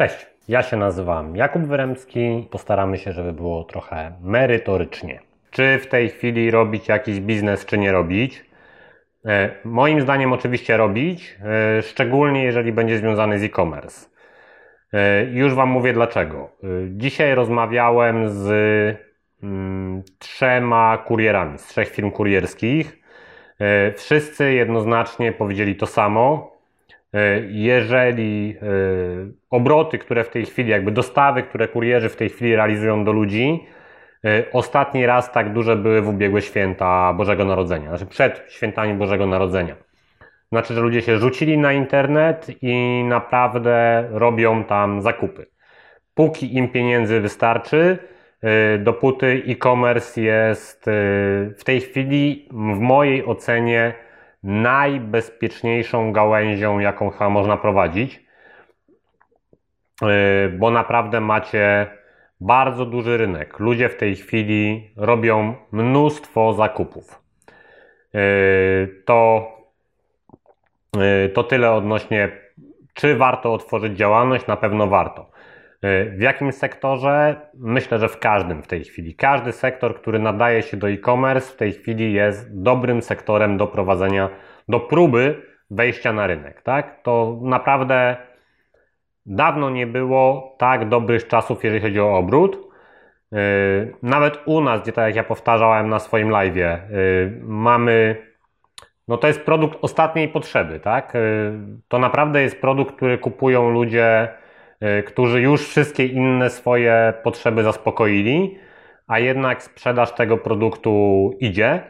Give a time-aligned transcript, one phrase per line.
[0.00, 2.48] Cześć, ja się nazywam Jakub Wyremski.
[2.50, 5.20] Postaramy się, żeby było trochę merytorycznie.
[5.50, 8.44] Czy w tej chwili robić jakiś biznes, czy nie robić?
[9.26, 11.38] E, moim zdaniem oczywiście robić,
[11.78, 14.08] e, szczególnie jeżeli będzie związany z e-commerce.
[14.92, 16.50] E, już Wam mówię dlaczego.
[16.90, 18.48] Dzisiaj rozmawiałem z
[19.42, 23.00] mm, trzema kurierami, z trzech firm kurierskich.
[23.96, 26.59] Wszyscy jednoznacznie powiedzieli to samo.
[27.48, 28.56] Jeżeli
[29.50, 33.66] obroty, które w tej chwili, jakby dostawy, które kurierzy w tej chwili realizują do ludzi,
[34.24, 39.26] E, ostatni raz tak duże były w ubiegłe święta Bożego Narodzenia, znaczy przed świętami Bożego
[39.26, 39.76] Narodzenia.
[40.52, 45.46] Znaczy, że ludzie się rzucili na internet i naprawdę robią tam zakupy.
[46.14, 47.98] Póki im pieniędzy wystarczy,
[48.42, 50.92] e, dopóty e-commerce jest e,
[51.56, 53.94] w tej chwili, w mojej ocenie,
[54.42, 58.24] najbezpieczniejszą gałęzią, jaką można prowadzić,
[60.58, 61.86] bo naprawdę macie
[62.40, 63.58] bardzo duży rynek.
[63.58, 67.22] Ludzie w tej chwili robią mnóstwo zakupów.
[68.12, 69.48] Yy, to,
[70.96, 72.28] yy, to tyle odnośnie,
[72.94, 74.46] czy warto otworzyć działalność.
[74.46, 75.29] Na pewno warto.
[75.82, 77.40] Yy, w jakim sektorze?
[77.54, 79.14] Myślę, że w każdym w tej chwili.
[79.14, 84.30] Każdy sektor, który nadaje się do e-commerce, w tej chwili jest dobrym sektorem do prowadzenia,
[84.68, 86.62] do próby wejścia na rynek.
[86.62, 87.02] Tak?
[87.02, 88.16] To naprawdę
[89.26, 92.58] Dawno nie było tak dobrych czasów, jeżeli chodzi o obrót.
[93.32, 93.38] Yy,
[94.02, 98.16] nawet u nas, gdzie tak jak ja powtarzałem na swoim live, yy, mamy,
[99.08, 101.12] no to jest produkt ostatniej potrzeby, tak?
[101.88, 104.28] To naprawdę jest produkt, który kupują ludzie,
[105.06, 108.58] którzy już wszystkie inne swoje potrzeby zaspokoili,
[109.06, 111.82] a jednak sprzedaż tego produktu idzie.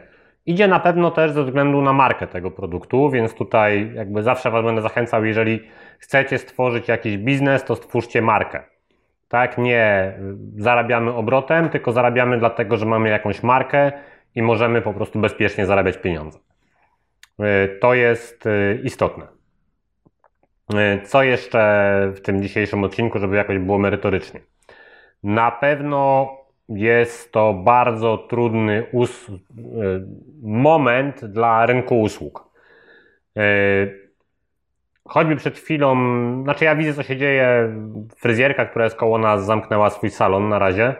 [0.45, 4.65] Idzie na pewno też ze względu na markę tego produktu, więc tutaj jakby zawsze Was
[4.65, 5.59] będę zachęcał, jeżeli
[5.99, 8.63] chcecie stworzyć jakiś biznes, to stwórzcie markę.
[9.27, 10.13] Tak, nie
[10.57, 13.91] zarabiamy obrotem, tylko zarabiamy dlatego, że mamy jakąś markę
[14.35, 16.39] i możemy po prostu bezpiecznie zarabiać pieniądze.
[17.39, 19.40] Y, to jest y, istotne.
[20.73, 24.39] Y, co jeszcze w tym dzisiejszym odcinku, żeby jakoś było merytorycznie?
[25.23, 26.29] Na pewno
[26.69, 28.85] jest to bardzo trudny
[30.41, 32.49] moment dla rynku usług.
[35.05, 35.95] Choćby przed chwilą,
[36.43, 37.75] znaczy ja widzę co się dzieje,
[38.15, 40.95] fryzjerka, która jest koło nas zamknęła swój salon na razie.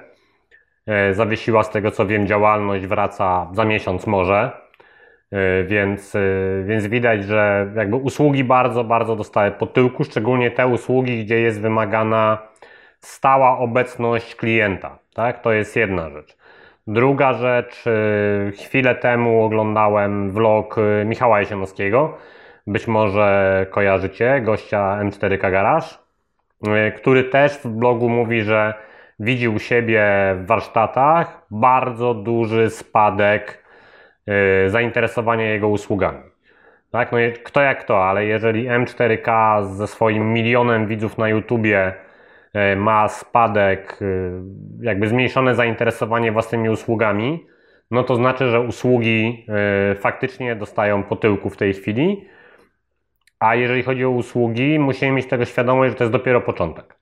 [1.12, 4.52] Zawiesiła z tego co wiem działalność, wraca za miesiąc może.
[5.31, 6.19] E, więc, e,
[6.66, 11.62] więc widać, że jakby usługi bardzo, bardzo dostały po tyłku, szczególnie te usługi, gdzie jest
[11.62, 12.38] wymagana
[13.00, 15.00] stała obecność klienta.
[15.14, 15.41] Tak?
[15.41, 16.38] To jest jedna rzecz.
[16.88, 17.84] Druga rzecz,
[18.64, 20.75] chwilę temu oglądałem vlog
[21.06, 22.18] Michała Jesienowskiego,
[22.68, 25.88] być może kojarzycie, gościa M4K Garage,
[26.96, 28.74] który też w blogu mówi, że
[29.20, 30.06] widzi u siebie
[30.36, 33.64] w warsztatach bardzo duży spadek
[34.68, 36.24] zainteresowania jego usługami.
[36.92, 41.94] Tak, no kto jak to, ale jeżeli M4K ze swoim milionem widzów na YouTubie
[42.74, 44.00] y, ma spadek,
[44.82, 47.46] jakby zmniejszone zainteresowanie własnymi usługami,
[47.92, 49.46] no to znaczy, że usługi
[50.00, 52.26] faktycznie dostają po tyłku w tej chwili
[53.42, 56.96] a jeżeli chodzi o usługi, musimy mieć tego świadomość, że to jest dopiero początek.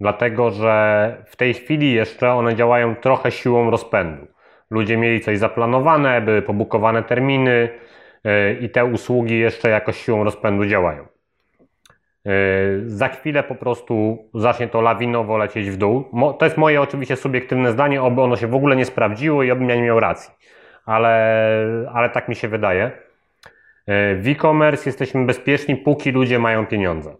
[0.00, 4.26] Dlatego, że w tej chwili jeszcze one działają trochę siłą rozpędu.
[4.72, 7.68] Ludzie mieli coś zaplanowane, były pobukowane terminy
[8.24, 11.06] yy, i te usługi jeszcze jakoś siłą rozpędu działają.
[12.24, 12.32] Yy,
[12.86, 16.04] za chwilę po prostu zacznie to lawinowo lecieć w dół.
[16.38, 19.68] To jest moje oczywiście subiektywne zdanie, oby ono się w ogóle nie sprawdziło i obym
[19.68, 20.34] ja nie miał racji.
[20.86, 21.54] Ale,
[21.92, 22.90] ale tak mi się wydaje.
[23.86, 27.16] E, w e-commerce jesteśmy bezpieczni, póki ludzie mają pieniądze.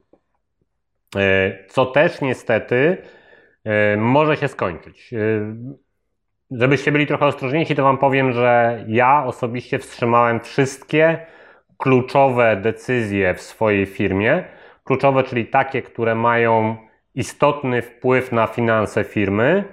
[1.16, 2.96] E, co też niestety
[3.64, 5.10] e, może się skończyć.
[6.58, 11.18] Żebyście byli trochę ostrożniejsi, to Wam powiem, że ja osobiście wstrzymałem wszystkie
[11.76, 14.44] kluczowe decyzje w swojej firmie.
[14.84, 16.76] Kluczowe, czyli takie, które mają
[17.14, 19.64] istotny wpływ na finanse firmy,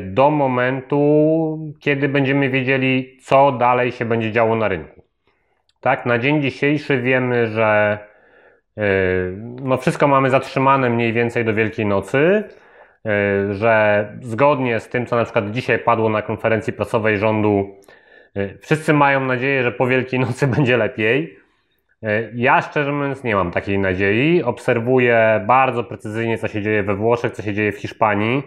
[0.00, 5.02] do momentu, kiedy będziemy wiedzieli, co dalej się będzie działo na rynku.
[5.80, 7.98] Tak, na dzień dzisiejszy wiemy, że
[8.76, 8.84] yy,
[9.62, 12.44] no wszystko mamy zatrzymane mniej więcej do Wielkiej Nocy,
[13.50, 17.76] że zgodnie z tym, co na przykład dzisiaj padło na konferencji prasowej rządu,
[18.34, 21.38] yy, wszyscy mają nadzieję, że po Wielkiej Nocy będzie lepiej.
[22.34, 24.42] Ja szczerze mówiąc nie mam takiej nadziei.
[24.42, 28.42] Obserwuję bardzo precyzyjnie, co się dzieje we Włoszech, co się dzieje w Hiszpanii.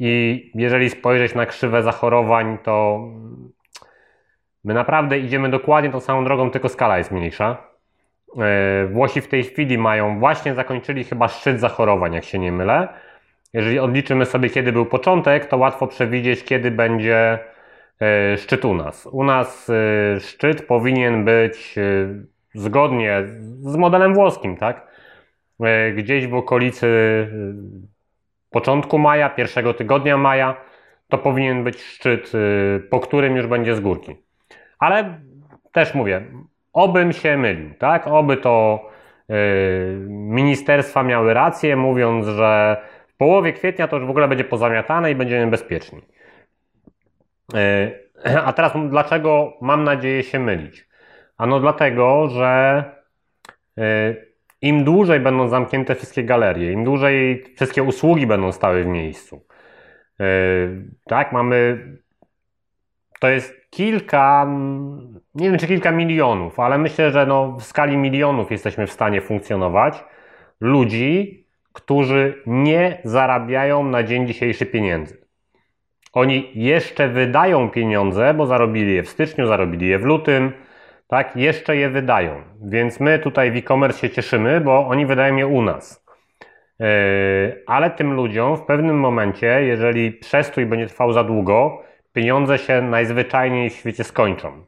[0.00, 3.08] I jeżeli spojrzeć na krzywę zachorowań, to
[4.64, 7.73] My naprawdę idziemy dokładnie tą samą drogą, tylko skala jest mniejsza.
[8.38, 12.88] E, Włosi w tej chwili mają, właśnie zakończyli chyba szczyt zachorowań, jak się nie mylę.
[13.52, 17.38] Jeżeli odliczymy sobie, kiedy był początek, to łatwo przewidzieć, kiedy będzie
[18.00, 19.06] e, szczyt u nas.
[19.12, 21.74] U nas e, szczyt powinien być
[22.54, 23.22] zgodnie
[23.60, 24.94] z modelem włoskim, tak?
[25.94, 26.88] Gdzieś w okolicy
[28.50, 30.56] początku maja, pierwszego tygodnia maja,
[31.08, 32.32] to powinien być szczyt,
[32.90, 34.16] po którym już będzie z górki.
[34.78, 35.20] Ale
[35.72, 36.22] też mówię,
[36.74, 38.06] obym się mylił, tak?
[38.06, 38.88] Oby to
[39.28, 39.36] yy,
[40.08, 42.76] ministerstwa miały rację, mówiąc, że
[43.06, 46.00] w połowie kwietnia to już w ogóle będzie pozamiatane i będziemy bezpieczni.
[47.54, 50.88] Yy, a teraz dlaczego mam nadzieję się mylić?
[51.38, 52.84] Ano dlatego, że
[53.76, 59.46] yy, im dłużej będą zamknięte wszystkie galerie, im dłużej wszystkie usługi będą stały w miejscu.
[60.18, 60.26] Yy,
[61.04, 61.86] tak, mamy.
[63.20, 64.46] To jest kilka,
[65.34, 69.20] nie wiem czy kilka milionów, ale myślę, że no w skali milionów jesteśmy w stanie
[69.20, 70.04] funkcjonować.
[70.60, 75.24] Ludzi, którzy nie zarabiają na dzień dzisiejszy pieniędzy.
[76.12, 80.52] Oni jeszcze wydają pieniądze, bo zarobili je w styczniu, zarobili je w lutym,
[81.08, 81.36] tak?
[81.36, 82.42] Jeszcze je wydają.
[82.62, 86.04] Więc my tutaj w e-commerce się cieszymy, bo oni wydają je u nas.
[86.78, 86.86] Yy,
[87.66, 91.82] ale tym ludziom w pewnym momencie, jeżeli przestój będzie trwał za długo,
[92.14, 94.64] pieniądze się najzwyczajniej w świecie skończą.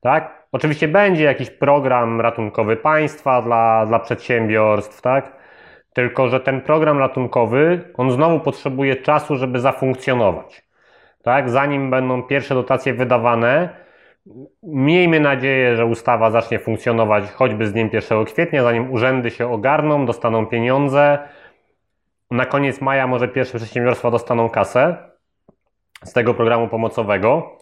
[0.00, 0.46] Tak?
[0.52, 5.32] Oczywiście będzie jakiś program ratunkowy państwa dla, dla przedsiębiorstw, tak?
[5.92, 10.62] Tylko, że ten program ratunkowy, on znowu potrzebuje czasu, żeby zafunkcjonować.
[11.22, 11.50] Tak?
[11.50, 13.68] Zanim będą pierwsze dotacje wydawane,
[14.62, 20.06] miejmy nadzieję, że ustawa zacznie funkcjonować choćby z dniem 1 kwietnia, zanim urzędy się ogarną,
[20.06, 21.18] dostaną pieniądze.
[22.30, 25.13] Na koniec maja może pierwsze przedsiębiorstwa dostaną kasę
[26.04, 27.58] z tego programu pomocowego,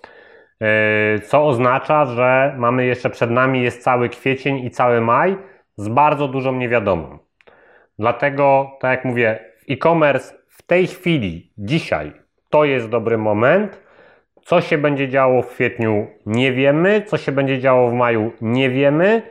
[0.61, 5.37] e, co oznacza, że mamy jeszcze przed nami jest cały kwiecień i cały maj
[5.77, 7.19] z bardzo dużą niewiadomą.
[7.99, 12.13] Dlatego, tak jak mówię, e-commerce w tej chwili, dzisiaj,
[12.51, 13.83] to jest dobry moment.
[14.45, 17.03] Co się będzie działo w kwietniu, nie wiemy.
[17.07, 19.23] Co się będzie działo w maju, nie wiemy.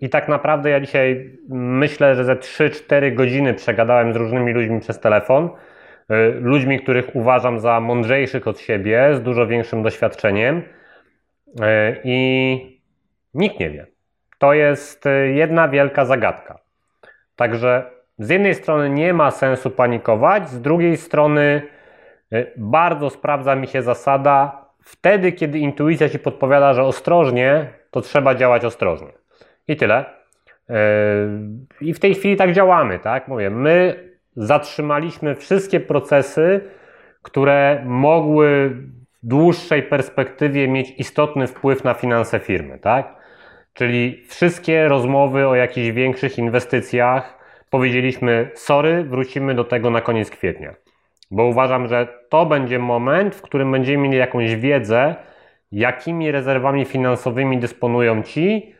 [0.00, 5.00] I tak naprawdę ja dzisiaj myślę, że ze 3-4 godziny przegadałem z różnymi ludźmi przez
[5.00, 5.50] telefon.
[6.12, 10.62] E, ludźmi, których uważam za mądrzejszych od siebie, z dużo większym doświadczeniem
[11.60, 12.80] e, i
[13.34, 13.86] nikt nie wie.
[14.38, 16.58] To jest e, jedna wielka zagadka.
[17.36, 21.62] Także z jednej strony nie ma sensu panikować, z drugiej strony
[22.56, 28.64] bardzo sprawdza mi się zasada, wtedy kiedy intuicja ci podpowiada, że ostrożnie, to trzeba działać
[28.64, 29.12] ostrożnie.
[29.68, 30.04] I tyle.
[31.80, 33.28] I w tej chwili tak działamy, tak?
[33.28, 33.96] Mówię, my
[34.36, 36.60] zatrzymaliśmy wszystkie procesy,
[37.22, 43.14] które mogły w dłuższej perspektywie mieć istotny wpływ na finanse firmy, tak?
[43.74, 47.38] Czyli wszystkie rozmowy o jakichś większych inwestycjach
[47.70, 50.74] powiedzieliśmy sorry, wrócimy do tego na koniec kwietnia.
[51.30, 55.14] Bo uważam, że to będzie moment, w którym będziemy mieli jakąś wiedzę,
[55.72, 58.74] jakimi rezerwami finansowymi dysponują ci,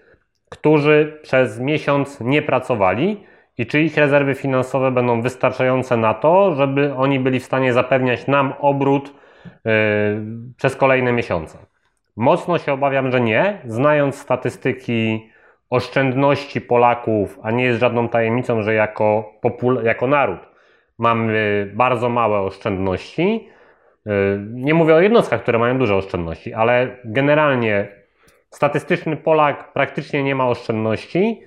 [0.48, 3.26] którzy przez miesiąc nie pracowali
[3.58, 8.26] i czy ich rezerwy finansowe będą wystarczające na to, żeby oni byli w stanie zapewniać
[8.26, 9.14] nam obrót
[9.64, 9.72] yy,
[10.56, 11.58] przez kolejne miesiące.
[12.16, 13.58] Mocno się obawiam, że nie.
[13.64, 15.30] Znając statystyki
[15.70, 19.32] oszczędności Polaków, a nie jest żadną tajemnicą, że jako,
[19.82, 20.40] jako naród
[20.98, 23.48] mamy bardzo małe oszczędności.
[24.06, 24.12] Yy,
[24.50, 27.88] nie mówię o jednostkach, które mają duże oszczędności, ale generalnie
[28.50, 31.42] statystyczny Polak praktycznie nie ma oszczędności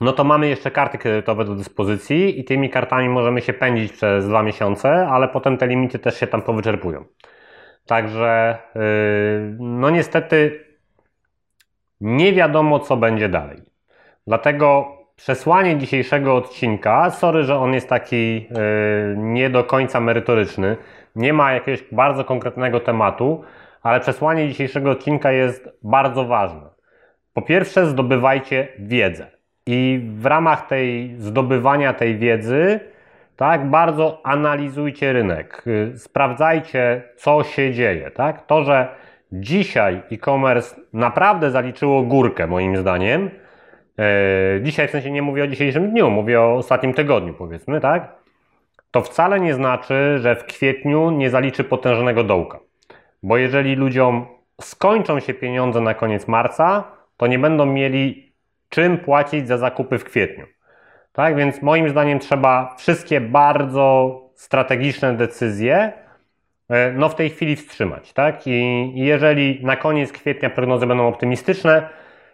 [0.00, 4.28] no to mamy jeszcze karty kredytowe do dyspozycji i tymi kartami możemy się pędzić przez
[4.28, 7.04] dwa miesiące, ale potem te limity też się tam powyczerpują.
[7.86, 8.82] Także, yy,
[9.58, 10.64] no niestety,
[12.00, 13.62] nie wiadomo, co będzie dalej.
[14.26, 18.48] Dlatego przesłanie dzisiejszego odcinka, sorry, że on jest taki yy,
[19.16, 20.76] nie do końca merytoryczny,
[21.16, 23.44] nie ma jakiegoś bardzo konkretnego tematu,
[23.82, 26.70] ale przesłanie dzisiejszego odcinka jest bardzo ważne.
[27.34, 29.39] Po pierwsze, zdobywajcie wiedzę.
[29.66, 32.80] I w ramach tej zdobywania tej wiedzy,
[33.36, 35.64] tak, bardzo analizujcie rynek,
[35.96, 38.10] sprawdzajcie, co się dzieje.
[38.10, 38.46] Tak?
[38.46, 38.88] To, że
[39.32, 43.30] dzisiaj e-commerce naprawdę zaliczyło górkę, moim zdaniem,
[43.98, 48.14] e, dzisiaj w sensie nie mówię o dzisiejszym dniu, mówię o ostatnim tygodniu, powiedzmy, tak?
[48.90, 52.58] To wcale nie znaczy, że w kwietniu nie zaliczy potężnego dołka.
[53.22, 54.26] Bo jeżeli ludziom
[54.60, 56.84] skończą się pieniądze na koniec marca,
[57.16, 58.29] to nie będą mieli
[58.70, 60.46] czym płacić za zakupy w kwietniu.
[61.12, 65.92] Tak więc moim zdaniem trzeba wszystkie bardzo strategiczne decyzje
[66.68, 68.12] e, no w tej chwili wstrzymać.
[68.12, 68.46] Tak?
[68.46, 71.88] I jeżeli na koniec kwietnia prognozy będą optymistyczne,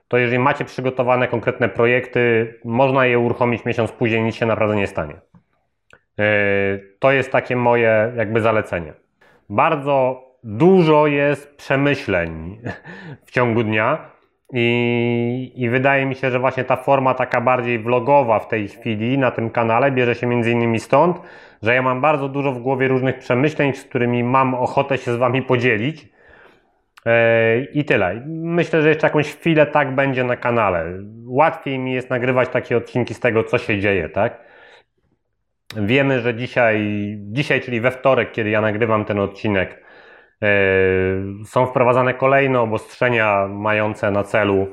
[0.08, 4.86] to jeżeli macie przygotowane konkretne projekty, można je uruchomić miesiąc później, nic się naprawdę nie
[4.86, 5.14] stanie.
[6.18, 6.24] Yy,
[6.98, 8.92] to jest takie moje jakby zalecenie.
[9.48, 12.60] Bardzo dużo jest przemyśleń
[13.26, 14.15] w ciągu dnia
[14.52, 19.18] i, i wydaje mi się, że właśnie ta forma taka bardziej vlogowa w tej chwili
[19.18, 21.20] na tym kanale bierze się między innymi stąd,
[21.62, 25.16] że ja mam bardzo dużo w głowie różnych przemyśleń, z którymi mam ochotę się z
[25.16, 26.08] Wami podzielić.
[27.06, 27.12] Yy,
[27.74, 28.22] I tyle.
[28.26, 30.84] Myślę, że jeszcze jakąś chwilę tak będzie na kanale.
[31.26, 34.40] Łatwiej mi jest nagrywać takie odcinki z tego, co się dzieje, tak?
[35.76, 36.78] Wiemy, że dzisiaj,
[37.18, 39.85] dzisiaj, czyli we wtorek, kiedy ja nagrywam ten odcinek,
[41.44, 44.68] są wprowadzane kolejne obostrzenia mające na celu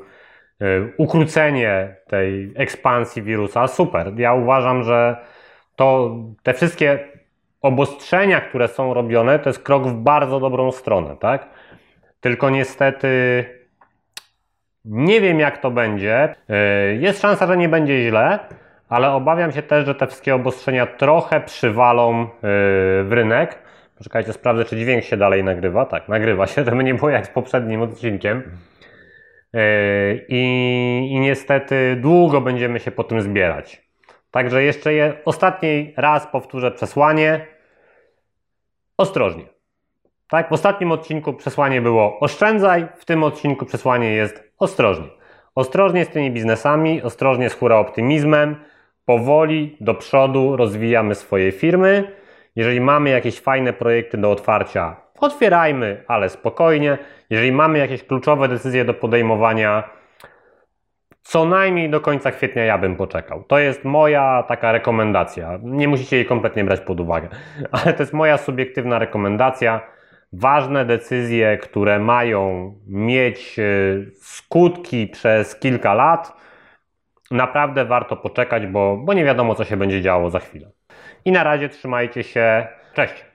[0.59, 3.67] yy, ukrócenie tej ekspansji wirusa.
[3.67, 4.11] Super.
[4.19, 5.17] Ja uważam, że
[5.75, 6.99] to te wszystkie
[7.61, 11.49] obostrzenia, które są robione, to jest krok w bardzo dobrą stronę, tak?
[12.19, 13.45] Tylko niestety
[14.85, 16.35] nie wiem, jak to będzie.
[16.49, 16.55] Yy,
[16.95, 18.39] jest szansa, że nie będzie źle,
[18.89, 22.27] ale obawiam się też, że te wszystkie obostrzenia trochę przywalą
[23.03, 23.62] w rynek.
[23.97, 25.85] Poczekajcie, sprawdzę, czy dźwięk się dalej nagrywa.
[25.85, 28.43] Tak, nagrywa się, żeby nie było jak z poprzednim odcinkiem.
[29.53, 29.61] Yy,
[30.29, 30.41] I,
[31.11, 33.83] I niestety długo będziemy się po tym zbierać.
[34.31, 37.45] Także jeszcze je, ostatni raz powtórzę przesłanie.
[38.97, 39.43] Ostrożnie.
[40.29, 45.07] Tak, w ostatnim odcinku przesłanie było oszczędzaj, w tym odcinku przesłanie jest ostrożnie.
[45.55, 48.55] Ostrożnie z tymi biznesami, ostrożnie z hura optymizmem,
[49.05, 52.22] powoli do przodu rozwijamy swoje firmy.
[52.55, 56.97] Jeżeli mamy jakieś fajne projekty do otwarcia, otwierajmy, ale spokojnie.
[57.29, 59.89] Jeżeli mamy jakieś kluczowe decyzje do podejmowania,
[61.21, 63.43] co najmniej do końca kwietnia ja bym poczekał.
[63.43, 65.59] To jest moja taka rekomendacja.
[65.63, 67.27] Nie musicie jej kompletnie brać pod uwagę,
[67.71, 69.81] ale to jest moja subiektywna rekomendacja.
[70.33, 76.33] Ważne decyzje, które mają mieć y, skutki przez kilka lat,
[77.31, 80.71] naprawdę warto poczekać, bo, bo nie wiadomo, co się będzie działo za chwilę.
[81.25, 82.67] I na razie trzymajcie się.
[82.93, 83.32] Cześć!